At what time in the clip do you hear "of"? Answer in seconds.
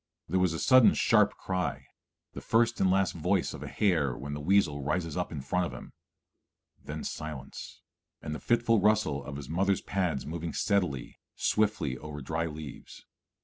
3.53-3.61, 5.67-5.73, 9.23-9.35